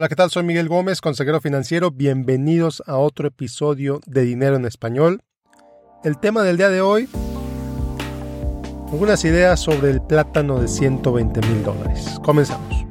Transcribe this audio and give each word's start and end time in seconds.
Hola, 0.00 0.08
¿qué 0.08 0.16
tal? 0.16 0.30
Soy 0.30 0.44
Miguel 0.44 0.66
Gómez, 0.66 1.02
consejero 1.02 1.42
financiero. 1.42 1.90
Bienvenidos 1.90 2.82
a 2.86 2.96
otro 2.96 3.28
episodio 3.28 4.00
de 4.06 4.22
Dinero 4.22 4.56
en 4.56 4.64
Español. 4.64 5.20
El 6.02 6.18
tema 6.18 6.42
del 6.42 6.56
día 6.56 6.70
de 6.70 6.80
hoy, 6.80 7.06
algunas 8.90 9.22
ideas 9.26 9.60
sobre 9.60 9.90
el 9.90 10.00
plátano 10.00 10.58
de 10.58 10.68
120 10.68 11.42
mil 11.42 11.62
dólares. 11.62 12.18
Comenzamos. 12.22 12.86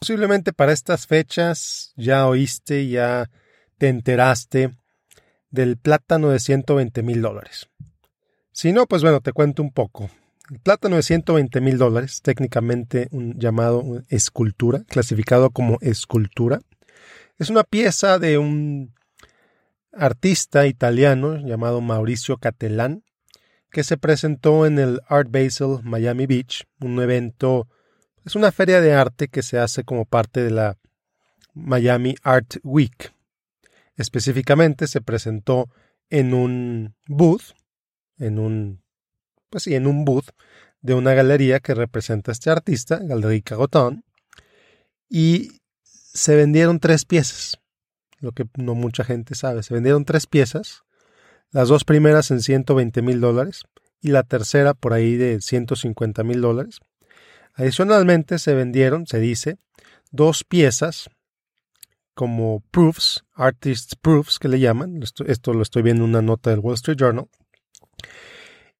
Posiblemente 0.00 0.54
para 0.54 0.72
estas 0.72 1.06
fechas 1.06 1.92
ya 1.98 2.26
oíste, 2.28 2.88
ya 2.88 3.28
te 3.76 3.88
enteraste 3.88 4.74
del 5.56 5.76
plátano 5.76 6.28
de 6.28 6.38
120 6.38 7.02
mil 7.02 7.20
dólares. 7.20 7.68
Si 8.52 8.72
no, 8.72 8.86
pues 8.86 9.02
bueno, 9.02 9.20
te 9.20 9.32
cuento 9.32 9.62
un 9.62 9.72
poco. 9.72 10.08
El 10.50 10.60
plátano 10.60 10.94
de 10.94 11.02
120 11.02 11.60
mil 11.60 11.78
dólares, 11.78 12.22
técnicamente 12.22 13.08
un 13.10 13.36
llamado 13.38 14.02
escultura, 14.08 14.84
clasificado 14.86 15.50
como 15.50 15.78
escultura, 15.80 16.60
es 17.38 17.50
una 17.50 17.64
pieza 17.64 18.18
de 18.18 18.38
un 18.38 18.94
artista 19.92 20.66
italiano 20.66 21.38
llamado 21.38 21.80
Mauricio 21.80 22.36
Catellán, 22.36 23.02
que 23.70 23.82
se 23.82 23.96
presentó 23.96 24.66
en 24.66 24.78
el 24.78 25.00
Art 25.08 25.28
Basel 25.30 25.80
Miami 25.82 26.26
Beach, 26.26 26.66
un 26.80 27.00
evento, 27.00 27.66
es 28.24 28.36
una 28.36 28.52
feria 28.52 28.80
de 28.80 28.92
arte 28.94 29.28
que 29.28 29.42
se 29.42 29.58
hace 29.58 29.84
como 29.84 30.04
parte 30.04 30.44
de 30.44 30.50
la 30.50 30.76
Miami 31.54 32.14
Art 32.22 32.56
Week. 32.62 33.15
Específicamente 33.96 34.86
se 34.86 35.00
presentó 35.00 35.68
en 36.10 36.34
un 36.34 36.94
booth, 37.06 37.54
en 38.18 38.38
un, 38.38 38.82
pues 39.50 39.64
sí, 39.64 39.74
en 39.74 39.86
un 39.86 40.04
booth 40.04 40.28
de 40.80 40.94
una 40.94 41.14
galería 41.14 41.60
que 41.60 41.74
representa 41.74 42.30
a 42.30 42.34
este 42.34 42.50
artista, 42.50 42.98
Galería 43.02 43.42
Cagotón, 43.42 44.04
y 45.08 45.60
se 45.84 46.36
vendieron 46.36 46.78
tres 46.78 47.04
piezas, 47.04 47.58
lo 48.20 48.32
que 48.32 48.46
no 48.56 48.74
mucha 48.74 49.04
gente 49.04 49.34
sabe. 49.34 49.62
Se 49.62 49.74
vendieron 49.74 50.04
tres 50.04 50.26
piezas, 50.26 50.82
las 51.50 51.68
dos 51.68 51.84
primeras 51.84 52.30
en 52.30 52.40
120 52.40 53.02
mil 53.02 53.20
dólares 53.20 53.62
y 54.00 54.08
la 54.08 54.22
tercera 54.22 54.74
por 54.74 54.92
ahí 54.92 55.16
de 55.16 55.40
150 55.40 56.22
mil 56.22 56.40
dólares. 56.40 56.80
Adicionalmente 57.54 58.38
se 58.38 58.54
vendieron, 58.54 59.06
se 59.06 59.18
dice, 59.18 59.58
dos 60.10 60.44
piezas 60.44 61.08
como 62.16 62.64
proofs, 62.70 63.26
artists 63.34 63.94
proofs 63.94 64.38
que 64.38 64.48
le 64.48 64.58
llaman. 64.58 65.02
Esto, 65.02 65.52
lo 65.52 65.60
estoy 65.60 65.82
viendo 65.82 66.04
en 66.04 66.10
una 66.10 66.22
nota 66.22 66.48
del 66.48 66.60
Wall 66.60 66.74
Street 66.76 66.96
Journal. 66.96 67.28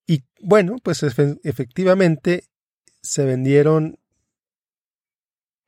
Y 0.06 0.24
bueno, 0.40 0.76
pues 0.82 1.02
efectivamente 1.02 2.44
se 3.02 3.26
vendieron 3.26 3.98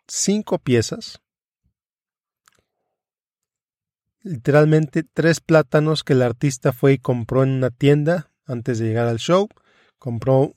cinco 0.06 0.58
piezas. 0.58 1.20
Literalmente 4.22 5.02
tres 5.02 5.40
plátanos 5.40 6.04
que 6.04 6.14
el 6.14 6.22
artista 6.22 6.72
fue 6.72 6.94
y 6.94 6.98
compró 6.98 7.42
en 7.42 7.50
una 7.50 7.68
tienda 7.68 8.32
antes 8.46 8.78
de 8.78 8.86
llegar 8.86 9.08
al 9.08 9.18
show. 9.18 9.46
Compró 9.98 10.54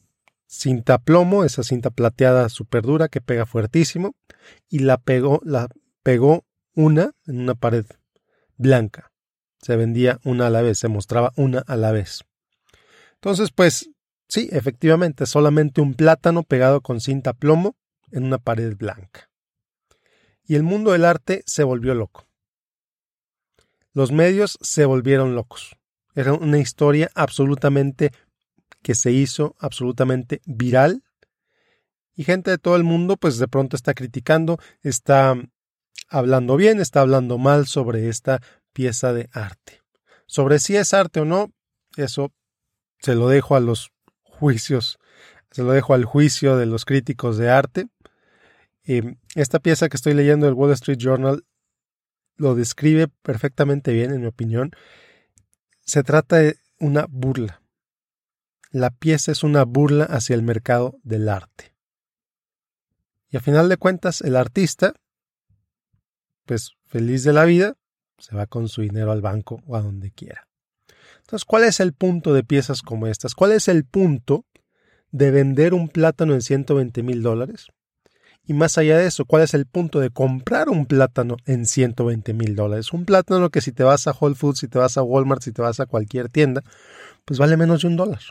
cinta 0.48 0.98
plomo, 0.98 1.44
esa 1.44 1.64
cinta 1.64 1.90
plateada 1.90 2.48
súper 2.48 2.84
dura 2.84 3.10
que 3.10 3.20
pega 3.20 3.46
fuertísimo, 3.46 4.16
y 4.70 4.80
la 4.80 4.98
pegó, 4.98 5.42
la 5.44 5.68
pegó 6.04 6.46
una 6.76 7.12
en 7.26 7.42
una 7.42 7.56
pared 7.56 7.86
blanca. 8.58 9.12
Se 9.62 9.76
vendía 9.76 10.20
una 10.24 10.48
a 10.48 10.50
la 10.50 10.62
vez, 10.62 10.80
se 10.80 10.88
mostraba 10.88 11.34
una 11.36 11.60
a 11.60 11.76
la 11.76 11.92
vez. 11.92 12.24
Entonces, 13.16 13.52
pues 13.52 13.90
sí, 14.28 14.50
efectivamente, 14.52 15.26
solamente 15.26 15.82
un 15.82 15.94
plátano 15.94 16.44
pegado 16.44 16.82
con 16.82 17.02
cinta 17.02 17.34
plomo 17.34 17.76
en 18.12 18.24
una 18.24 18.38
pared 18.38 18.76
blanca. 18.76 19.30
Y 20.44 20.56
el 20.56 20.64
mundo 20.64 20.92
del 20.92 21.06
arte 21.06 21.44
se 21.46 21.64
volvió 21.64 21.94
loco. 21.94 22.28
Los 23.94 24.12
medios 24.12 24.58
se 24.62 24.86
volvieron 24.86 25.36
locos. 25.36 25.76
Era 26.16 26.34
una 26.34 26.60
historia 26.60 27.12
absolutamente 27.14 28.12
que 28.82 28.96
se 28.96 29.12
hizo 29.12 29.56
absolutamente 29.60 30.42
viral. 30.46 31.04
Y 32.16 32.24
gente 32.24 32.52
de 32.52 32.58
todo 32.58 32.76
el 32.76 32.84
mundo, 32.84 33.18
pues 33.18 33.38
de 33.38 33.48
pronto 33.48 33.76
está 33.76 33.94
criticando, 33.94 34.60
está 34.82 35.36
hablando 36.12 36.58
bien, 36.58 36.80
está 36.80 37.02
hablando 37.02 37.38
mal 37.38 37.66
sobre 37.66 38.10
esta 38.10 38.42
pieza 38.74 39.14
de 39.14 39.30
arte. 39.32 39.82
Sobre 40.28 40.60
si 40.60 40.76
es 40.76 40.94
arte 40.94 41.22
o 41.22 41.26
no, 41.26 41.52
eso 41.96 42.32
se 43.00 43.16
lo 43.16 43.30
dejo 43.30 43.56
a 43.56 43.60
los 43.60 43.92
juicios, 44.22 45.00
se 45.52 45.64
lo 45.64 45.72
dejo 45.72 45.94
al 45.94 46.06
juicio 46.06 46.58
de 46.58 46.66
los 46.66 46.86
críticos 46.86 47.38
de 47.38 47.50
arte. 47.50 47.88
Eh, 48.84 49.16
esta 49.36 49.60
pieza 49.60 49.90
que 49.90 49.98
estoy 49.98 50.14
leyendo 50.14 50.46
del 50.46 50.56
Wall 50.56 50.72
Street 50.74 51.00
Journal 51.00 51.46
lo 52.36 52.56
describe 52.56 53.08
perfectamente 53.08 53.94
bien, 53.94 54.12
en 54.12 54.22
mi 54.22 54.28
opinión. 54.28 54.72
Se 55.82 56.04
trata 56.04 56.38
de 56.38 56.58
una 56.80 57.06
burla. 57.10 57.62
La 58.72 58.90
pieza 58.90 59.32
es 59.32 59.44
una 59.44 59.64
burla 59.64 60.06
hacia 60.06 60.34
el 60.34 60.44
mercado 60.44 60.98
del 61.04 61.30
arte. 61.30 61.74
Y 63.30 63.38
a 63.38 63.40
final 63.40 63.70
de 63.70 63.78
cuentas, 63.78 64.22
el 64.22 64.36
artista 64.36 64.94
pues 66.46 66.72
feliz 66.86 67.24
de 67.24 67.34
la 67.34 67.46
vida, 67.46 67.76
se 68.18 68.36
va 68.36 68.46
con 68.46 68.68
su 68.68 68.82
dinero 68.82 69.12
al 69.12 69.22
banco 69.22 69.62
o 69.68 69.76
a 69.76 69.82
donde 69.82 70.12
quiera. 70.12 70.48
Entonces, 71.22 71.46
¿cuál 71.46 71.64
es 71.64 71.80
el 71.80 71.94
punto 71.94 72.34
de 72.34 72.44
piezas 72.44 72.82
como 72.82 73.08
estas? 73.08 73.36
¿Cuál 73.36 73.54
es 73.54 73.68
el 73.68 73.86
punto 73.86 74.46
de 75.12 75.32
vender 75.32 75.74
un 75.74 75.90
plátano 75.90 76.34
en 76.34 76.42
120 76.42 77.04
mil 77.04 77.22
dólares? 77.22 77.68
Y 78.44 78.54
más 78.54 78.78
allá 78.78 78.98
de 78.98 79.06
eso, 79.06 79.26
¿cuál 79.26 79.44
es 79.44 79.54
el 79.54 79.66
punto 79.66 80.00
de 80.00 80.10
comprar 80.10 80.70
un 80.70 80.86
plátano 80.86 81.38
en 81.46 81.66
120 81.66 82.34
mil 82.34 82.56
dólares? 82.56 82.92
Un 82.92 83.06
plátano 83.06 83.50
que 83.50 83.62
si 83.62 83.72
te 83.72 83.84
vas 83.84 84.08
a 84.08 84.16
Whole 84.20 84.36
Foods, 84.36 84.60
si 84.60 84.68
te 84.68 84.80
vas 84.80 84.98
a 84.98 85.04
Walmart, 85.04 85.44
si 85.44 85.52
te 85.52 85.62
vas 85.62 85.80
a 85.80 85.86
cualquier 85.86 86.30
tienda, 86.30 86.62
pues 87.24 87.40
vale 87.40 87.56
menos 87.56 87.84
de 87.84 87.88
un 87.88 87.96
dólar. 87.96 88.22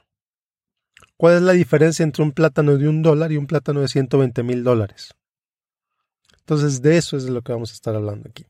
¿Cuál 1.16 1.36
es 1.36 1.42
la 1.42 1.52
diferencia 1.52 2.02
entre 2.02 2.22
un 2.22 2.32
plátano 2.32 2.76
de 2.76 2.88
un 2.88 3.02
dólar 3.02 3.30
y 3.30 3.36
un 3.36 3.46
plátano 3.46 3.80
de 3.80 3.88
120 3.88 4.42
mil 4.42 4.64
dólares? 4.64 5.10
Entonces, 6.50 6.82
de 6.82 6.96
eso 6.96 7.16
es 7.16 7.22
de 7.22 7.30
lo 7.30 7.42
que 7.42 7.52
vamos 7.52 7.70
a 7.70 7.74
estar 7.74 7.94
hablando 7.94 8.28
aquí. 8.28 8.44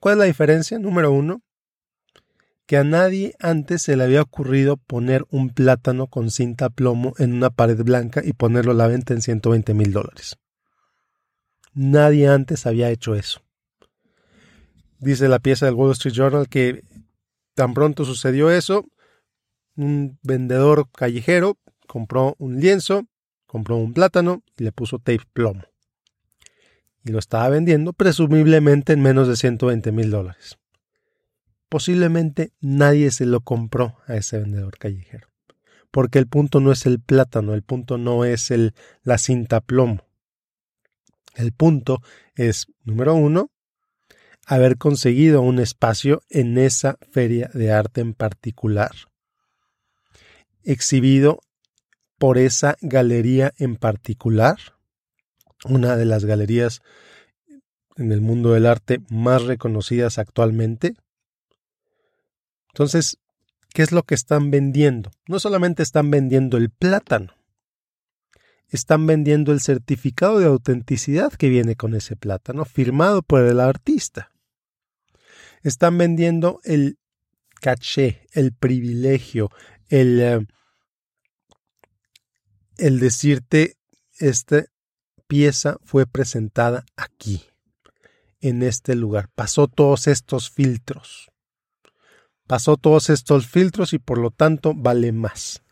¿Cuál 0.00 0.14
es 0.14 0.18
la 0.18 0.24
diferencia? 0.24 0.80
Número 0.80 1.12
uno, 1.12 1.40
que 2.66 2.76
a 2.76 2.82
nadie 2.82 3.36
antes 3.38 3.82
se 3.82 3.94
le 3.94 4.02
había 4.02 4.20
ocurrido 4.20 4.78
poner 4.78 5.24
un 5.30 5.50
plátano 5.50 6.08
con 6.08 6.32
cinta 6.32 6.70
plomo 6.70 7.14
en 7.18 7.34
una 7.34 7.50
pared 7.50 7.80
blanca 7.84 8.20
y 8.24 8.32
ponerlo 8.32 8.72
a 8.72 8.74
la 8.74 8.88
venta 8.88 9.14
en 9.14 9.22
120 9.22 9.74
mil 9.74 9.92
dólares. 9.92 10.38
Nadie 11.72 12.26
antes 12.26 12.66
había 12.66 12.90
hecho 12.90 13.14
eso. 13.14 13.42
Dice 14.98 15.28
la 15.28 15.38
pieza 15.38 15.66
del 15.66 15.76
Wall 15.76 15.92
Street 15.92 16.16
Journal 16.16 16.48
que 16.48 16.82
tan 17.54 17.74
pronto 17.74 18.04
sucedió 18.04 18.50
eso, 18.50 18.86
un 19.76 20.18
vendedor 20.24 20.90
callejero 20.90 21.58
compró 21.86 22.34
un 22.40 22.58
lienzo, 22.58 23.06
compró 23.46 23.76
un 23.76 23.92
plátano 23.92 24.42
y 24.58 24.64
le 24.64 24.72
puso 24.72 24.98
tape 24.98 25.22
plomo 25.32 25.62
y 27.04 27.10
lo 27.10 27.18
estaba 27.18 27.48
vendiendo 27.48 27.92
presumiblemente 27.92 28.92
en 28.92 29.02
menos 29.02 29.28
de 29.28 29.36
120 29.36 29.92
mil 29.92 30.10
dólares. 30.10 30.58
Posiblemente 31.68 32.52
nadie 32.60 33.10
se 33.10 33.26
lo 33.26 33.40
compró 33.40 33.96
a 34.06 34.16
ese 34.16 34.38
vendedor 34.38 34.78
callejero, 34.78 35.28
porque 35.90 36.18
el 36.18 36.28
punto 36.28 36.60
no 36.60 36.70
es 36.70 36.86
el 36.86 37.00
plátano, 37.00 37.54
el 37.54 37.62
punto 37.62 37.98
no 37.98 38.24
es 38.24 38.50
el, 38.50 38.74
la 39.02 39.18
cinta 39.18 39.60
plomo. 39.60 40.04
El 41.34 41.52
punto 41.52 42.02
es, 42.34 42.66
número 42.84 43.14
uno, 43.14 43.50
haber 44.46 44.76
conseguido 44.76 45.40
un 45.40 45.58
espacio 45.60 46.22
en 46.28 46.58
esa 46.58 46.98
feria 47.10 47.50
de 47.54 47.72
arte 47.72 48.00
en 48.00 48.12
particular, 48.12 48.90
exhibido 50.62 51.40
por 52.18 52.38
esa 52.38 52.76
galería 52.82 53.52
en 53.56 53.76
particular, 53.76 54.58
una 55.64 55.96
de 55.96 56.04
las 56.04 56.24
galerías 56.24 56.82
en 57.96 58.12
el 58.12 58.20
mundo 58.20 58.52
del 58.52 58.66
arte 58.66 59.00
más 59.10 59.42
reconocidas 59.42 60.18
actualmente. 60.18 60.94
Entonces, 62.72 63.18
¿qué 63.74 63.82
es 63.82 63.92
lo 63.92 64.02
que 64.02 64.14
están 64.14 64.50
vendiendo? 64.50 65.10
No 65.26 65.38
solamente 65.38 65.82
están 65.82 66.10
vendiendo 66.10 66.56
el 66.56 66.70
plátano, 66.70 67.34
están 68.68 69.06
vendiendo 69.06 69.52
el 69.52 69.60
certificado 69.60 70.38
de 70.38 70.46
autenticidad 70.46 71.32
que 71.32 71.50
viene 71.50 71.76
con 71.76 71.94
ese 71.94 72.16
plátano, 72.16 72.64
firmado 72.64 73.22
por 73.22 73.42
el 73.42 73.60
artista. 73.60 74.30
Están 75.62 75.98
vendiendo 75.98 76.60
el 76.64 76.98
caché, 77.60 78.26
el 78.32 78.52
privilegio, 78.52 79.50
el, 79.88 80.20
eh, 80.20 80.46
el 82.78 82.98
decirte, 82.98 83.76
este 84.18 84.71
pieza 85.32 85.78
fue 85.82 86.04
presentada 86.04 86.84
aquí, 86.94 87.42
en 88.42 88.62
este 88.62 88.94
lugar. 88.94 89.30
Pasó 89.34 89.66
todos 89.66 90.06
estos 90.06 90.50
filtros. 90.50 91.30
Pasó 92.46 92.76
todos 92.76 93.08
estos 93.08 93.46
filtros 93.46 93.94
y 93.94 93.98
por 93.98 94.18
lo 94.18 94.30
tanto 94.30 94.74
vale 94.76 95.10
más. 95.10 95.62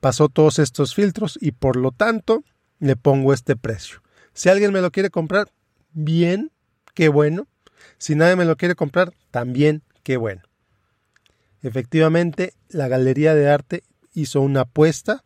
Pasó 0.00 0.28
todos 0.28 0.58
estos 0.58 0.96
filtros 0.96 1.38
y 1.40 1.52
por 1.52 1.76
lo 1.76 1.92
tanto 1.92 2.42
le 2.80 2.96
pongo 2.96 3.32
este 3.32 3.54
precio. 3.54 4.02
Si 4.32 4.48
alguien 4.48 4.72
me 4.72 4.80
lo 4.80 4.90
quiere 4.90 5.10
comprar, 5.10 5.48
bien, 5.92 6.50
qué 6.92 7.08
bueno. 7.08 7.46
Si 7.98 8.16
nadie 8.16 8.34
me 8.34 8.46
lo 8.46 8.56
quiere 8.56 8.74
comprar, 8.74 9.14
también 9.30 9.84
qué 10.02 10.16
bueno. 10.16 10.42
Efectivamente, 11.62 12.52
la 12.68 12.88
galería 12.88 13.36
de 13.36 13.48
arte 13.48 13.84
hizo 14.12 14.40
una 14.40 14.62
apuesta 14.62 15.22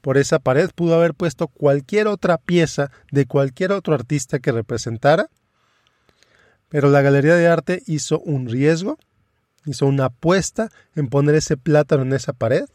por 0.00 0.18
esa 0.18 0.38
pared, 0.38 0.70
pudo 0.74 0.94
haber 0.94 1.14
puesto 1.14 1.48
cualquier 1.48 2.06
otra 2.06 2.38
pieza 2.38 2.90
de 3.10 3.26
cualquier 3.26 3.72
otro 3.72 3.94
artista 3.94 4.38
que 4.38 4.52
representara, 4.52 5.28
pero 6.68 6.88
la 6.88 7.02
galería 7.02 7.34
de 7.34 7.48
arte 7.48 7.82
hizo 7.86 8.20
un 8.20 8.48
riesgo, 8.48 8.98
hizo 9.66 9.86
una 9.86 10.06
apuesta 10.06 10.70
en 10.94 11.08
poner 11.08 11.34
ese 11.34 11.56
plátano 11.56 12.02
en 12.02 12.12
esa 12.12 12.32
pared, 12.32 12.66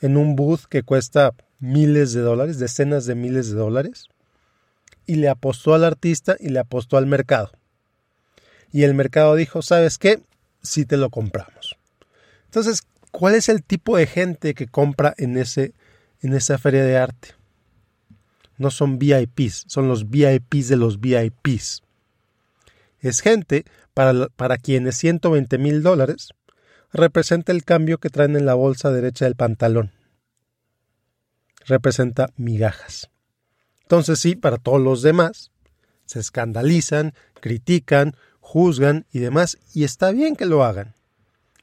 en 0.00 0.16
un 0.16 0.36
booth 0.36 0.64
que 0.68 0.82
cuesta 0.82 1.32
miles 1.58 2.12
de 2.12 2.20
dólares, 2.20 2.58
decenas 2.58 3.06
de 3.06 3.14
miles 3.14 3.48
de 3.48 3.56
dólares, 3.56 4.08
y 5.06 5.16
le 5.16 5.28
apostó 5.28 5.74
al 5.74 5.84
artista 5.84 6.36
y 6.38 6.50
le 6.50 6.58
apostó 6.58 6.96
al 6.96 7.06
mercado. 7.06 7.50
Y 8.72 8.82
el 8.82 8.94
mercado 8.94 9.34
dijo, 9.34 9.62
¿sabes 9.62 9.98
qué? 9.98 10.20
Si 10.62 10.84
te 10.84 10.96
lo 10.96 11.10
compramos. 11.10 11.76
Entonces, 12.46 12.82
¿cuál 13.14 13.36
es 13.36 13.48
el 13.48 13.62
tipo 13.62 13.96
de 13.96 14.08
gente 14.08 14.54
que 14.54 14.66
compra 14.66 15.14
en, 15.16 15.38
ese, 15.38 15.72
en 16.20 16.34
esa 16.34 16.58
feria 16.58 16.82
de 16.82 16.98
arte? 16.98 17.28
No 18.58 18.72
son 18.72 18.98
VIPs, 18.98 19.64
son 19.68 19.88
los 19.88 20.10
VIPs 20.10 20.68
de 20.68 20.76
los 20.76 20.98
VIPs. 21.00 21.84
Es 22.98 23.20
gente 23.20 23.64
para, 23.94 24.26
para 24.28 24.58
quienes 24.58 24.96
120 24.96 25.58
mil 25.58 25.82
dólares 25.82 26.30
representa 26.92 27.52
el 27.52 27.64
cambio 27.64 27.98
que 27.98 28.10
traen 28.10 28.34
en 28.34 28.46
la 28.46 28.54
bolsa 28.54 28.90
derecha 28.90 29.26
del 29.26 29.36
pantalón. 29.36 29.92
Representa 31.66 32.30
migajas. 32.36 33.10
Entonces 33.82 34.18
sí, 34.18 34.34
para 34.34 34.58
todos 34.58 34.80
los 34.80 35.02
demás, 35.02 35.52
se 36.04 36.18
escandalizan, 36.18 37.14
critican, 37.40 38.16
juzgan 38.40 39.06
y 39.12 39.20
demás, 39.20 39.58
y 39.72 39.84
está 39.84 40.10
bien 40.10 40.34
que 40.34 40.46
lo 40.46 40.64
hagan. 40.64 40.94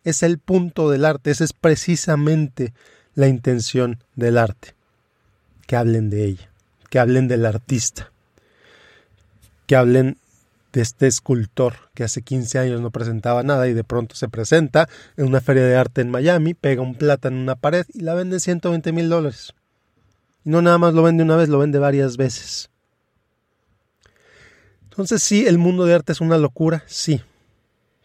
Es 0.04 0.24
el 0.24 0.40
punto 0.40 0.90
del 0.90 1.06
arte, 1.06 1.32
esa 1.32 1.44
es 1.44 1.54
precisamente 1.54 2.74
la 3.16 3.28
intención 3.28 4.04
del 4.16 4.38
arte. 4.38 4.76
Que 5.68 5.76
hablen 5.76 6.10
de 6.10 6.26
ella, 6.26 6.50
que 6.90 7.00
hablen 7.00 7.28
del 7.28 7.46
artista, 7.46 8.12
que 9.68 9.76
hablen 9.76 10.18
de 10.74 10.82
este 10.82 11.08
escultor 11.08 11.76
que 11.94 12.04
hace 12.04 12.22
15 12.22 12.60
años 12.60 12.82
no 12.82 12.92
presentaba 12.92 13.44
nada 13.44 13.68
y 13.68 13.74
de 13.74 13.84
pronto 13.84 14.16
se 14.16 14.30
presenta 14.30 14.88
en 15.18 15.28
una 15.28 15.42
feria 15.42 15.66
de 15.66 15.76
arte 15.76 16.02
en 16.02 16.10
Miami, 16.10 16.54
pega 16.54 16.82
un 16.82 16.96
plata 16.96 17.28
en 17.28 17.36
una 17.36 17.56
pared 17.56 17.86
y 17.94 18.02
la 18.02 18.14
vende 18.14 18.38
en 18.38 18.40
120 18.40 18.92
mil 18.92 19.10
dólares. 19.10 19.54
Y 20.44 20.50
no 20.50 20.62
nada 20.62 20.78
más 20.78 20.94
lo 20.94 21.04
vende 21.04 21.24
una 21.24 21.36
vez, 21.36 21.50
lo 21.50 21.60
vende 21.60 21.80
varias 21.80 22.18
veces. 22.18 22.70
Entonces 24.84 25.22
sí, 25.24 25.46
el 25.46 25.58
mundo 25.58 25.86
de 25.86 25.94
arte 25.94 26.12
es 26.12 26.22
una 26.22 26.38
locura, 26.38 26.84
sí. 26.88 27.22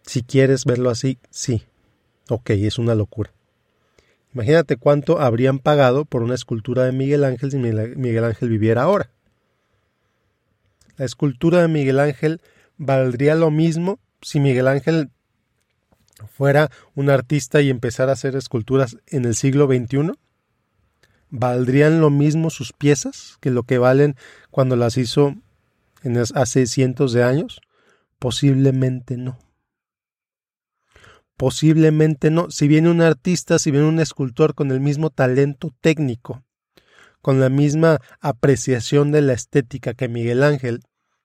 Si 0.03 0.23
quieres 0.23 0.65
verlo 0.65 0.91
así, 0.91 1.19
sí. 1.31 1.65
Ok, 2.29 2.51
es 2.51 2.79
una 2.79 2.95
locura. 2.95 3.31
Imagínate 4.35 4.77
cuánto 4.77 5.21
habrían 5.21 5.59
pagado 5.59 6.05
por 6.05 6.23
una 6.23 6.35
escultura 6.35 6.85
de 6.85 6.93
Miguel 6.93 7.25
Ángel 7.25 7.51
si 7.51 7.57
Miguel 7.57 8.25
Ángel 8.25 8.49
viviera 8.49 8.83
ahora. 8.83 9.11
La 10.97 11.05
escultura 11.05 11.63
de 11.63 11.69
Miguel 11.69 12.01
Ángel 12.01 12.41
valdría 12.77 13.35
lo 13.35 13.51
mismo 13.51 13.99
si 14.21 14.41
Miguel 14.41 14.69
Ángel 14.69 15.11
fuera 16.33 16.71
un 16.95 17.11
artista 17.11 17.61
y 17.61 17.71
empezara 17.71 18.13
a 18.13 18.15
hacer 18.15 18.37
esculturas 18.37 18.97
en 19.07 19.25
el 19.25 19.35
siglo 19.35 19.67
XXI. 19.67 20.13
¿Valdrían 21.31 22.01
lo 22.01 22.11
mismo 22.11 22.51
sus 22.51 22.73
piezas 22.73 23.37
que 23.41 23.51
lo 23.51 23.63
que 23.63 23.79
valen 23.79 24.17
cuando 24.51 24.77
las 24.77 24.97
hizo 24.97 25.35
en 26.03 26.17
hace 26.19 26.67
cientos 26.67 27.13
de 27.13 27.23
años? 27.23 27.61
Posiblemente 28.19 29.17
no. 29.17 29.39
Posiblemente 31.37 32.31
no. 32.31 32.51
Si 32.51 32.69
viene 32.69 32.91
un 32.91 33.03
artista, 33.03 33.59
si 33.59 33.71
viene 33.71 33.87
un 33.87 34.01
escultor 34.01 34.55
con 34.55 34.71
el 34.71 34.81
mismo 34.81 35.11
talento 35.11 35.75
técnico, 35.81 36.43
con 37.21 37.41
la 37.41 37.49
misma 37.49 38.01
apreciación 38.21 39.13
de 39.13 39.23
la 39.23 39.33
estética 39.33 39.95
que 39.95 40.09
Miguel 40.09 40.43
Ángel 40.43 40.81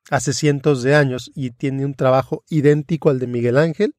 hace 0.10 0.34
cientos 0.34 0.84
de 0.84 0.96
años 0.96 1.32
y 1.36 1.52
tiene 1.52 1.86
un 1.86 1.94
trabajo 1.94 2.44
idéntico 2.50 3.10
al 3.10 3.20
de 3.20 3.28
Miguel 3.28 3.58
Ángel, 3.58 3.96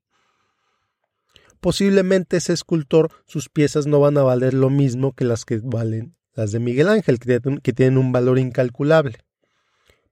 posiblemente 1.61 2.39
ese 2.39 2.53
escultor 2.53 3.11
sus 3.27 3.49
piezas 3.49 3.87
no 3.87 4.01
van 4.01 4.19
a 4.19 4.23
valer 4.23 4.53
lo 4.53 4.69
mismo 4.69 5.13
que 5.13 5.25
las 5.25 5.45
que 5.45 5.61
valen 5.63 6.17
las 6.35 6.53
de 6.53 6.61
Miguel 6.61 6.89
Ángel, 6.89 7.19
que 7.19 7.73
tienen 7.73 7.99
un 7.99 8.13
valor 8.13 8.39
incalculable. 8.39 9.19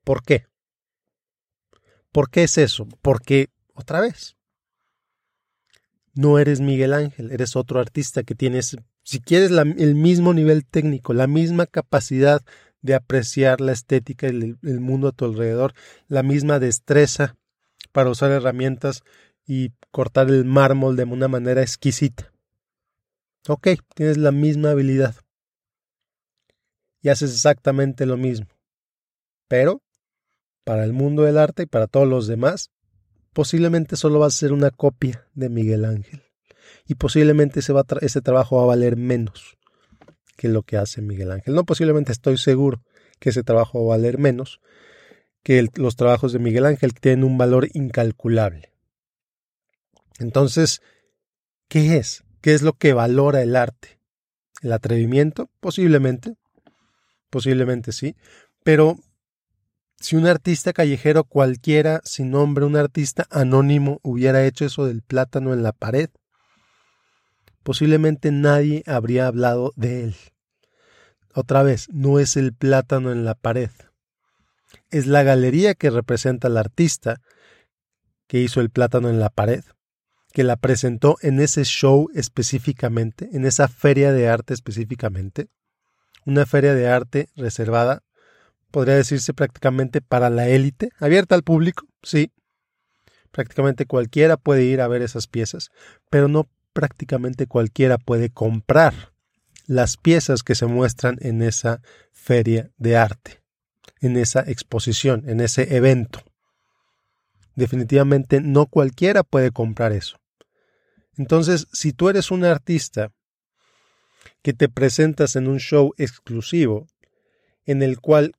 ¿Por 0.05 0.23
qué? 0.23 0.47
¿Por 2.13 2.31
qué 2.31 2.45
es 2.45 2.59
eso? 2.59 2.87
Porque, 3.01 3.51
otra 3.75 4.01
vez, 4.01 4.37
no 6.15 6.39
eres 6.39 6.61
Miguel 6.61 6.93
Ángel, 6.93 7.31
eres 7.31 7.57
otro 7.57 7.81
artista 7.81 8.23
que 8.23 8.35
tienes, 8.35 8.77
si 9.03 9.21
quieres, 9.21 9.51
el 9.51 9.95
mismo 9.95 10.35
nivel 10.35 10.65
técnico, 10.65 11.13
la 11.13 11.27
misma 11.27 11.67
capacidad 11.67 12.43
de 12.83 12.95
apreciar 12.95 13.61
la 13.61 13.73
estética 13.73 14.29
y 14.29 14.57
el 14.63 14.81
mundo 14.81 15.09
a 15.09 15.13
tu 15.13 15.25
alrededor, 15.25 15.75
la 16.09 16.23
misma 16.23 16.59
destreza 16.59 17.37
para 17.93 18.11
usar 18.11 18.31
herramientas 18.31 19.03
y 19.47 19.73
cortar 19.91 20.29
el 20.29 20.45
mármol 20.45 20.97
de 20.97 21.05
una 21.05 21.29
manera 21.29 21.63
exquisita. 21.63 22.33
Ok, 23.49 23.69
tienes 23.95 24.17
la 24.17 24.33
misma 24.33 24.71
habilidad 24.71 25.17
y 27.03 27.09
haces 27.09 27.33
exactamente 27.33 28.07
lo 28.07 28.17
mismo. 28.17 28.47
Pero, 29.49 29.83
para 30.65 30.85
el 30.85 30.93
mundo 30.93 31.23
del 31.23 31.39
arte 31.39 31.65
y 31.65 31.67
para 31.67 31.87
todos 31.87 32.07
los 32.07 32.27
demás, 32.27 32.71
posiblemente 33.33 33.97
solo 33.97 34.19
vas 34.19 34.35
a 34.35 34.39
ser 34.39 34.53
una 34.53 34.71
copia 34.71 35.27
de 35.35 35.49
Miguel 35.49 35.85
Ángel. 35.85 36.23
Y 36.87 36.95
posiblemente 36.95 37.61
ese, 37.61 37.73
ese 38.01 38.21
trabajo 38.21 38.57
va 38.57 38.63
a 38.63 38.67
valer 38.67 38.97
menos 38.97 39.57
que 40.37 40.49
lo 40.49 40.63
que 40.63 40.77
hace 40.77 41.03
Miguel 41.03 41.31
Ángel. 41.31 41.55
No 41.55 41.65
posiblemente 41.65 42.13
estoy 42.13 42.39
seguro 42.39 42.83
que 43.19 43.31
ese 43.31 43.43
trabajo 43.43 43.87
va 43.87 43.95
a 43.95 43.99
valer 43.99 44.19
menos 44.19 44.61
que 45.43 45.67
los 45.75 45.97
trabajos 45.97 46.33
de 46.33 46.39
Miguel 46.39 46.67
Ángel 46.67 46.95
que 46.95 47.01
tienen 47.01 47.25
un 47.25 47.39
valor 47.39 47.69
incalculable. 47.73 48.73
Entonces, 50.19 50.83
¿qué 51.69 51.97
es? 51.97 52.25
¿Qué 52.41 52.55
es 52.55 52.63
lo 52.63 52.75
que 52.75 52.93
valora 52.93 53.43
el 53.43 53.57
arte? 53.57 53.99
¿El 54.63 54.73
atrevimiento? 54.73 55.51
Posiblemente. 55.61 56.37
Posiblemente 57.31 57.93
sí. 57.93 58.17
Pero 58.63 58.99
si 60.01 60.17
un 60.17 60.27
artista 60.27 60.73
callejero 60.73 61.25
cualquiera, 61.25 62.01
sin 62.05 62.31
nombre, 62.31 62.65
un 62.65 62.77
artista 62.77 63.27
anónimo, 63.31 64.01
hubiera 64.03 64.45
hecho 64.47 64.65
eso 64.65 64.87
del 64.87 65.03
plátano 65.03 65.53
en 65.53 65.63
la 65.63 65.73
pared, 65.73 66.09
posiblemente 67.63 68.33
nadie 68.33 68.83
habría 68.87 69.27
hablado 69.27 69.73
de 69.77 70.05
él. 70.05 70.17
Otra 71.35 71.63
vez, 71.63 71.89
no 71.91 72.19
es 72.19 72.37
el 72.39 72.55
plátano 72.55 73.13
en 73.13 73.27
la 73.27 73.35
pared. 73.35 73.71
Es 74.91 75.07
la 75.07 75.23
galería 75.23 75.75
que 75.75 75.91
representa 75.91 76.49
al 76.49 76.57
artista 76.57 77.21
que 78.27 78.41
hizo 78.41 78.63
el 78.63 78.71
plátano 78.71 79.11
en 79.11 79.21
la 79.21 79.29
pared, 79.29 79.63
que 80.33 80.45
la 80.45 80.57
presentó 80.57 81.19
en 81.21 81.41
ese 81.41 81.65
show 81.65 82.09
específicamente, 82.15 83.29
en 83.33 83.45
esa 83.45 83.69
feria 83.69 84.13
de 84.13 84.29
arte 84.29 84.55
específicamente. 84.55 85.49
Una 86.25 86.47
feria 86.47 86.75
de 86.75 86.89
arte 86.89 87.29
reservada 87.37 88.03
podría 88.71 88.95
decirse 88.95 89.35
prácticamente 89.35 90.01
para 90.01 90.31
la 90.31 90.49
élite, 90.49 90.91
abierta 90.99 91.35
al 91.35 91.43
público, 91.43 91.87
sí. 92.03 92.33
Prácticamente 93.31 93.87
cualquiera 93.87 94.37
puede 94.37 94.65
ir 94.65 94.81
a 94.81 94.89
ver 94.89 95.03
esas 95.03 95.27
piezas, 95.27 95.71
pero 96.11 96.29
no 96.29 96.49
prácticamente 96.73 97.47
cualquiera 97.47 97.99
puede 97.99 98.31
comprar 98.31 99.13
las 99.67 99.97
piezas 99.97 100.43
que 100.43 100.55
se 100.55 100.67
muestran 100.67 101.17
en 101.21 101.43
esa 101.43 101.81
feria 102.13 102.71
de 102.77 102.97
arte, 102.97 103.43
en 104.01 104.17
esa 104.17 104.41
exposición, 104.41 105.29
en 105.29 105.41
ese 105.41 105.77
evento. 105.77 106.25
Definitivamente 107.55 108.41
no 108.41 108.67
cualquiera 108.67 109.23
puede 109.23 109.51
comprar 109.51 109.93
eso. 109.93 110.17
Entonces, 111.17 111.69
si 111.73 111.93
tú 111.93 112.09
eres 112.09 112.31
un 112.31 112.45
artista 112.45 113.13
que 114.43 114.53
te 114.53 114.69
presentas 114.69 115.37
en 115.37 115.47
un 115.47 115.59
show 115.59 115.93
exclusivo, 115.99 116.87
en 117.67 117.83
el 117.83 118.01
cual 118.01 118.35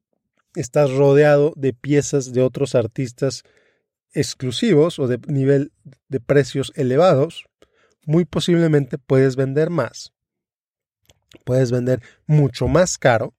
estás 0.56 0.92
rodeado 0.92 1.54
de 1.56 1.74
piezas 1.74 2.34
de 2.34 2.42
otros 2.42 2.76
artistas 2.76 3.44
exclusivos 4.14 5.00
o 5.00 5.08
de 5.08 5.20
nivel 5.28 5.72
de 6.10 6.20
precios 6.20 6.74
elevados, 6.76 7.46
muy 8.06 8.26
posiblemente 8.26 8.98
puedes 8.98 9.36
vender 9.36 9.70
más. 9.70 10.14
Puedes 11.46 11.72
vender 11.72 12.02
mucho 12.26 12.68
más 12.68 12.98
caro 12.98 13.34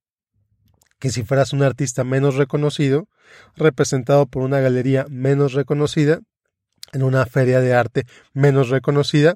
que 0.99 1.11
si 1.11 1.25
fueras 1.25 1.53
un 1.53 1.63
artista 1.63 2.05
menos 2.05 2.37
reconocido, 2.37 3.09
representado 3.57 4.27
por 4.27 4.43
una 4.43 4.61
galería 4.61 5.05
menos 5.11 5.53
reconocida, 5.53 6.21
en 6.93 7.03
una 7.03 7.27
feria 7.27 7.61
de 7.61 7.75
arte 7.75 8.07
menos 8.33 8.69
reconocida, 8.69 9.35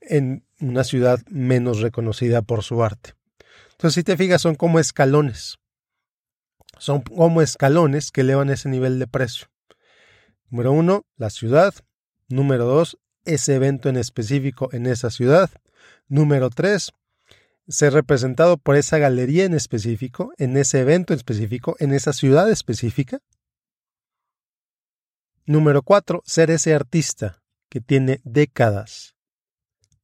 en 0.00 0.44
una 0.60 0.84
ciudad 0.84 1.20
menos 1.28 1.80
reconocida 1.80 2.42
por 2.42 2.62
su 2.62 2.82
arte. 2.82 3.14
Entonces, 3.72 3.94
si 3.94 4.04
te 4.04 4.16
fijas, 4.16 4.42
son 4.42 4.54
como 4.54 4.78
escalones. 4.78 5.58
Son 6.80 7.02
como 7.02 7.42
escalones 7.42 8.10
que 8.10 8.22
elevan 8.22 8.48
ese 8.48 8.70
nivel 8.70 8.98
de 8.98 9.06
precio. 9.06 9.48
Número 10.48 10.72
uno, 10.72 11.04
la 11.16 11.28
ciudad. 11.28 11.74
Número 12.28 12.64
dos, 12.64 12.98
ese 13.26 13.54
evento 13.54 13.90
en 13.90 13.98
específico 13.98 14.70
en 14.72 14.86
esa 14.86 15.10
ciudad. 15.10 15.50
Número 16.08 16.48
tres, 16.48 16.92
ser 17.68 17.92
representado 17.92 18.56
por 18.56 18.76
esa 18.76 18.96
galería 18.96 19.44
en 19.44 19.52
específico, 19.52 20.32
en 20.38 20.56
ese 20.56 20.80
evento 20.80 21.12
específico, 21.12 21.76
en 21.80 21.92
esa 21.92 22.14
ciudad 22.14 22.50
específica. 22.50 23.20
Número 25.44 25.82
cuatro, 25.82 26.22
ser 26.24 26.50
ese 26.50 26.74
artista 26.74 27.42
que 27.68 27.82
tiene 27.82 28.22
décadas, 28.24 29.16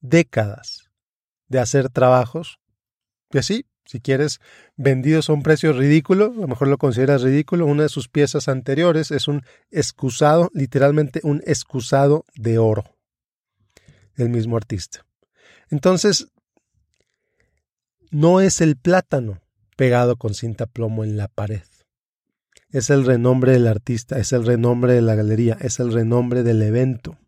décadas 0.01 0.91
de 1.49 1.59
hacer 1.59 1.89
trabajos, 1.89 2.59
y 3.31 3.39
así, 3.39 3.67
si 3.87 4.01
quieres, 4.01 4.41
vendidos 4.77 5.31
a 5.31 5.33
un 5.33 5.43
precio 5.43 5.73
ridículo, 5.73 6.33
a 6.37 6.41
lo 6.41 6.49
mejor 6.49 6.69
lo 6.69 6.77
consideras 6.77 7.23
ridículo, 7.23 7.67
una 7.67 7.85
de 7.85 7.89
sus 7.89 8.09
piezas 8.09 8.49
anteriores 8.49 9.11
es 9.11 9.29
un 9.29 9.43
excusado, 9.71 10.51
literalmente 10.53 11.21
un 11.23 11.43
excusado 11.47 12.25
de 12.35 12.59
oro 12.59 12.85
del 14.17 14.29
mismo 14.29 14.57
artista. 14.57 15.07
Entonces, 15.71 16.29
no 18.11 18.41
es 18.41 18.61
el 18.61 18.77
plátano 18.77 19.41
pegado 19.77 20.17
con 20.17 20.35
cinta 20.35 20.67
plomo 20.67 21.05
en 21.05 21.17
la 21.17 21.29
pared. 21.29 21.63
Es 22.71 22.91
el 22.91 23.05
renombre 23.05 23.53
del 23.53 23.69
artista, 23.69 24.19
es 24.19 24.33
el 24.33 24.45
renombre 24.45 24.95
de 24.95 25.03
la 25.03 25.15
galería, 25.15 25.57
es 25.61 25.79
el 25.79 25.93
renombre 25.93 26.43
del 26.43 26.63
evento. 26.63 27.19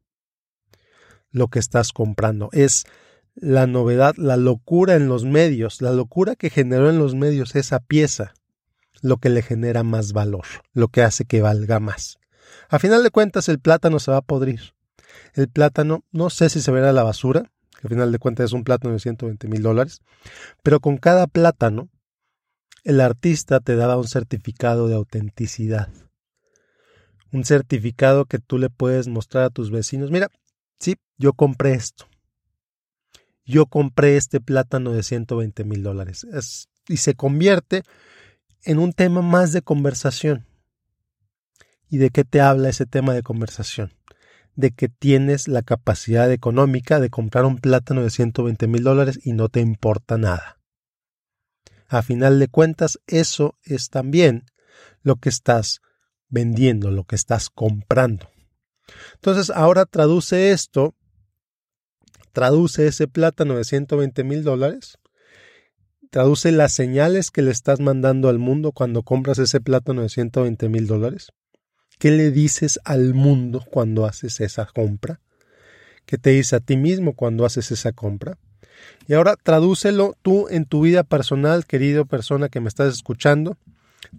Lo 1.31 1.49
que 1.49 1.59
estás 1.59 1.93
comprando 1.93 2.49
es 2.53 2.85
la 3.41 3.67
novedad, 3.67 4.15
la 4.17 4.37
locura 4.37 4.95
en 4.95 5.09
los 5.09 5.25
medios, 5.25 5.81
la 5.81 5.93
locura 5.93 6.37
que 6.37 6.51
generó 6.51 6.91
en 6.91 6.99
los 6.99 7.15
medios 7.15 7.55
esa 7.57 7.81
pieza, 7.81 8.35
lo 9.01 9.19
que 9.19 9.29
le 9.29 9.43
genera 9.43 9.83
más 9.83 10.13
valor, 10.13 10.45
lo 10.73 10.89
que 10.89 11.03
hace 11.03 11.25
que 11.25 11.41
valga 11.41 11.81
más. 11.81 12.19
A 12.69 12.79
final 12.79 13.03
de 13.03 13.11
cuentas, 13.11 13.49
el 13.49 13.61
plátano 13.61 13.99
se 13.99 14.11
va 14.11 14.19
a 14.19 14.23
podrir. 14.23 14.75
El 15.35 15.49
plátano, 15.49 16.05
no 16.11 16.31
sé 16.31 16.49
si 16.49 16.61
se 16.61 16.71
verá 16.71 16.91
a 16.91 16.93
la 16.93 17.03
basura, 17.03 17.43
que 17.81 17.87
al 17.87 17.91
final 17.91 18.13
de 18.13 18.19
cuentas 18.19 18.47
es 18.47 18.53
un 18.53 18.65
plátano 18.65 18.95
de 18.95 19.01
120 19.01 19.49
mil 19.49 19.63
dólares, 19.63 20.01
pero 20.63 20.81
con 20.81 20.97
cada 20.97 21.27
plátano, 21.27 21.89
el 22.85 23.01
artista 23.01 23.61
te 23.61 23.77
daba 23.77 23.97
un 23.97 24.09
certificado 24.09 24.89
de 24.89 24.95
autenticidad. 24.95 25.89
Un 27.31 27.45
certificado 27.45 28.25
que 28.25 28.39
tú 28.39 28.59
le 28.59 28.71
puedes 28.71 29.09
mostrar 29.09 29.45
a 29.45 29.51
tus 29.51 29.71
vecinos. 29.71 30.11
Mira, 30.11 30.29
sí, 30.79 30.97
yo 31.19 31.35
compré 31.35 31.75
esto. 31.75 32.07
Yo 33.49 33.67
compré 33.67 34.17
este 34.17 34.41
plátano 34.41 34.93
de 34.93 35.03
120 35.03 35.65
mil 35.65 35.83
dólares. 35.83 36.27
y 36.87 36.99
se 36.99 37.15
convierte 37.15 37.83
en 38.63 38.79
un 38.79 38.93
tema 38.93 39.23
más 39.23 39.53
de 39.53 39.63
conversación. 39.63 40.47
¿Y 41.91 41.99
de 41.99 42.11
qué 42.11 42.25
te 42.25 42.41
habla 42.41 42.69
ese 42.69 42.87
tema 42.87 43.15
de 43.15 43.23
conversación? 43.23 43.93
de 44.59 44.73
que 44.73 44.89
tienes 44.89 45.47
la 45.47 45.63
capacidad 45.63 46.33
económica 46.33 46.99
de 46.99 47.11
comprar 47.11 47.45
un 47.45 47.59
plátano 47.59 48.03
de 48.03 48.11
120 48.11 48.67
mil 48.67 48.83
dólares 48.83 49.21
y 49.23 49.33
no 49.33 49.49
te 49.49 49.61
importa 49.61 50.19
nada. 50.19 50.59
A 51.87 52.03
final 52.03 52.41
de 52.41 52.49
cuentas, 52.49 52.99
eso 53.07 53.57
es 53.63 53.89
también 53.89 54.47
lo 55.03 55.15
que 55.15 55.29
estás 55.29 55.81
vendiendo, 56.29 56.91
lo 56.91 57.05
que 57.05 57.15
estás 57.15 57.51
comprando. 57.51 58.31
Entonces, 59.15 59.51
ahora 59.51 59.87
traduce 59.87 60.51
esto, 60.51 60.97
traduce 62.33 62.87
ese 62.87 63.09
plátano 63.09 63.57
de 63.57 63.65
120 63.65 64.25
mil 64.25 64.45
dólares, 64.45 64.99
traduce 66.11 66.53
las 66.53 66.73
señales 66.73 67.31
que 67.31 67.43
le 67.43 67.51
estás 67.51 67.81
mandando 67.81 68.29
al 68.29 68.39
mundo 68.39 68.73
cuando 68.73 69.03
compras 69.03 69.39
ese 69.39 69.61
plátano 69.61 70.03
de 70.03 70.09
120 70.09 70.69
mil 70.69 70.87
dólares 70.87 71.29
¿Qué 71.99 72.13
le 72.13 72.31
dices 72.31 72.79
al 72.85 73.13
mundo 73.13 73.65
cuando 73.69 74.07
haces 74.07 74.41
esa 74.41 74.67
compra? 74.67 75.21
¿Qué 76.07 76.17
te 76.17 76.31
dice 76.31 76.55
a 76.55 76.61
ti 76.61 76.77
mismo 76.77 77.15
cuando 77.15 77.45
haces 77.45 77.73
esa 77.73 77.91
compra? 77.93 78.39
Y 79.09 79.15
ahora 79.15 79.35
tradúcelo 79.35 80.15
tú 80.23 80.47
en 80.49 80.65
tu 80.65 80.83
vida 80.83 81.03
personal, 81.03 81.67
querido 81.67 82.07
persona 82.07 82.49
que 82.49 82.61
me 82.61 82.69
estás 82.69 82.95
escuchando. 82.95 83.59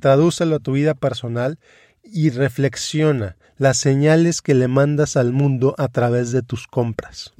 Tradúcelo 0.01 0.57
a 0.57 0.59
tu 0.59 0.73
vida 0.73 0.93
personal 0.93 1.57
y 2.03 2.31
reflexiona 2.31 3.37
las 3.57 3.77
señales 3.77 4.41
que 4.41 4.55
le 4.55 4.67
mandas 4.67 5.15
al 5.15 5.31
mundo 5.31 5.73
a 5.77 5.87
través 5.87 6.33
de 6.33 6.41
tus 6.41 6.67
compras. 6.67 7.33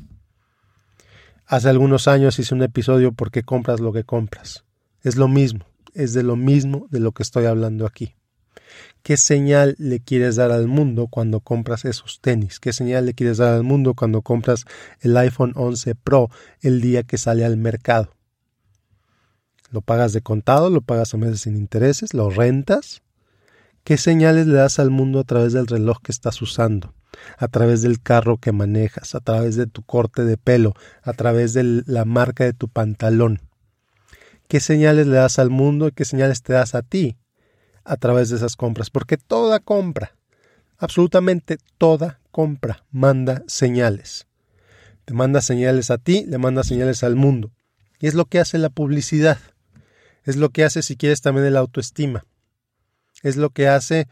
Hace 1.51 1.67
algunos 1.67 2.07
años 2.07 2.37
hice 2.37 2.53
un 2.53 2.61
episodio 2.61 3.11
por 3.11 3.31
qué 3.31 3.41
compras 3.41 3.79
lo 3.79 3.91
que 3.91 4.03
compras. 4.03 4.65
Es 5.01 5.15
lo 5.15 5.27
mismo, 5.27 5.65
es 5.95 6.13
de 6.13 6.21
lo 6.21 6.35
mismo 6.35 6.85
de 6.91 6.99
lo 6.99 7.11
que 7.11 7.23
estoy 7.23 7.45
hablando 7.45 7.87
aquí. 7.87 8.13
¿Qué 9.01 9.17
señal 9.17 9.75
le 9.79 9.99
quieres 9.99 10.35
dar 10.35 10.51
al 10.51 10.67
mundo 10.67 11.07
cuando 11.07 11.39
compras 11.39 11.85
esos 11.85 12.21
tenis? 12.21 12.59
¿Qué 12.59 12.71
señal 12.71 13.07
le 13.07 13.15
quieres 13.15 13.37
dar 13.37 13.55
al 13.55 13.63
mundo 13.63 13.95
cuando 13.95 14.21
compras 14.21 14.65
el 15.01 15.17
iPhone 15.17 15.53
11 15.55 15.95
Pro 15.95 16.29
el 16.61 16.81
día 16.81 17.01
que 17.01 17.17
sale 17.17 17.43
al 17.43 17.57
mercado? 17.57 18.13
¿Lo 19.71 19.81
pagas 19.81 20.13
de 20.13 20.21
contado? 20.21 20.69
¿Lo 20.69 20.81
pagas 20.81 21.15
a 21.15 21.17
meses 21.17 21.41
sin 21.41 21.57
intereses? 21.57 22.13
¿Lo 22.13 22.29
rentas? 22.29 23.01
¿Qué 23.83 23.97
señales 23.97 24.45
le 24.45 24.53
das 24.53 24.77
al 24.77 24.91
mundo 24.91 25.19
a 25.19 25.23
través 25.23 25.53
del 25.53 25.65
reloj 25.65 25.97
que 26.03 26.11
estás 26.11 26.43
usando? 26.43 26.93
A 27.38 27.47
través 27.47 27.81
del 27.81 28.01
carro 28.01 28.38
que 28.38 28.51
manejas, 28.51 29.15
a 29.15 29.19
través 29.19 29.55
de 29.55 29.67
tu 29.67 29.83
corte 29.83 30.25
de 30.25 30.38
pelo, 30.38 30.73
a 31.03 31.13
través 31.13 31.53
de 31.53 31.83
la 31.85 32.05
marca 32.05 32.43
de 32.43 32.53
tu 32.53 32.67
pantalón. 32.67 33.41
¿Qué 34.47 34.59
señales 34.59 35.07
le 35.07 35.17
das 35.17 35.39
al 35.39 35.49
mundo 35.49 35.88
y 35.88 35.91
qué 35.91 36.05
señales 36.05 36.41
te 36.41 36.53
das 36.53 36.75
a 36.75 36.81
ti 36.81 37.17
a 37.89 37.97
través 37.97 38.29
de 38.29 38.35
esas 38.35 38.55
compras, 38.55 38.91
porque 38.91 39.17
toda 39.17 39.59
compra, 39.59 40.15
absolutamente 40.77 41.57
toda 41.79 42.19
compra, 42.31 42.85
manda 42.91 43.43
señales. 43.47 44.27
Te 45.05 45.15
manda 45.15 45.41
señales 45.41 45.89
a 45.89 45.97
ti, 45.97 46.23
le 46.27 46.38
manda 46.38 46.63
señales 46.63 47.03
al 47.03 47.15
mundo. 47.15 47.51
Y 47.99 48.05
es 48.05 48.13
lo 48.13 48.25
que 48.25 48.39
hace 48.39 48.59
la 48.59 48.69
publicidad. 48.69 49.39
Es 50.23 50.35
lo 50.35 50.49
que 50.49 50.63
hace, 50.63 50.83
si 50.83 50.97
quieres, 50.97 51.21
también 51.21 51.51
la 51.51 51.59
autoestima. 51.61 52.25
Es 53.23 53.35
lo 53.35 53.49
que 53.49 53.67
hace, 53.67 54.07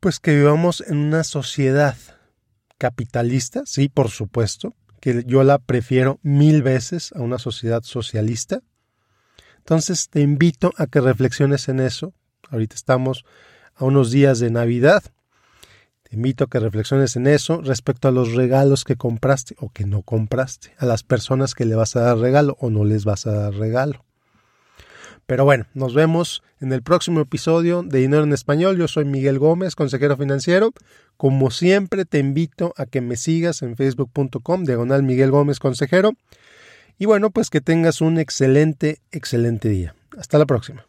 pues, 0.00 0.20
que 0.20 0.34
vivamos 0.34 0.82
en 0.86 0.98
una 0.98 1.24
sociedad 1.24 1.96
capitalista, 2.78 3.62
sí, 3.66 3.88
por 3.88 4.10
supuesto, 4.10 4.74
que 5.00 5.24
yo 5.26 5.42
la 5.42 5.58
prefiero 5.58 6.18
mil 6.22 6.62
veces 6.62 7.12
a 7.12 7.20
una 7.20 7.38
sociedad 7.38 7.82
socialista. 7.82 8.60
Entonces 9.58 10.08
te 10.08 10.20
invito 10.20 10.72
a 10.76 10.86
que 10.86 11.00
reflexiones 11.00 11.68
en 11.68 11.80
eso, 11.80 12.14
Ahorita 12.50 12.74
estamos 12.74 13.24
a 13.74 13.84
unos 13.84 14.10
días 14.10 14.38
de 14.38 14.50
Navidad. 14.50 15.02
Te 16.02 16.16
invito 16.16 16.44
a 16.44 16.46
que 16.48 16.58
reflexiones 16.58 17.16
en 17.16 17.26
eso 17.26 17.60
respecto 17.60 18.08
a 18.08 18.12
los 18.12 18.32
regalos 18.32 18.84
que 18.84 18.96
compraste 18.96 19.54
o 19.58 19.70
que 19.70 19.84
no 19.84 20.02
compraste, 20.02 20.74
a 20.78 20.86
las 20.86 21.02
personas 21.02 21.54
que 21.54 21.66
le 21.66 21.74
vas 21.74 21.96
a 21.96 22.00
dar 22.00 22.18
regalo 22.18 22.56
o 22.60 22.70
no 22.70 22.84
les 22.84 23.04
vas 23.04 23.26
a 23.26 23.32
dar 23.32 23.54
regalo. 23.54 24.04
Pero 25.28 25.44
bueno, 25.44 25.66
nos 25.74 25.92
vemos 25.92 26.42
en 26.58 26.72
el 26.72 26.82
próximo 26.82 27.20
episodio 27.20 27.82
de 27.82 27.98
Dinero 27.98 28.22
en 28.22 28.32
Español. 28.32 28.78
Yo 28.78 28.88
soy 28.88 29.04
Miguel 29.04 29.38
Gómez, 29.38 29.76
consejero 29.76 30.16
financiero. 30.16 30.72
Como 31.18 31.50
siempre, 31.50 32.06
te 32.06 32.18
invito 32.18 32.72
a 32.78 32.86
que 32.86 33.02
me 33.02 33.16
sigas 33.16 33.60
en 33.60 33.76
facebook.com, 33.76 34.64
diagonal 34.64 35.02
Miguel 35.02 35.30
Gómez, 35.30 35.58
consejero. 35.58 36.12
Y 36.98 37.04
bueno, 37.04 37.28
pues 37.28 37.50
que 37.50 37.60
tengas 37.60 38.00
un 38.00 38.18
excelente, 38.18 39.02
excelente 39.12 39.68
día. 39.68 39.94
Hasta 40.16 40.38
la 40.38 40.46
próxima. 40.46 40.87